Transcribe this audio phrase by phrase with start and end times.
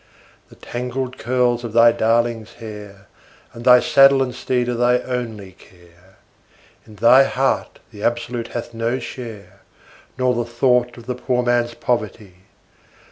[0.49, 3.05] The tangled curls of thy darling's hair,
[3.53, 6.17] and thy saddle and teed are thy only care;
[6.87, 9.59] In thy heart the Absolute hath no share,
[10.17, 12.37] nor the thought of the poor man's poverty.